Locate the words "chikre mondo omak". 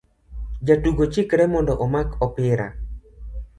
1.13-2.09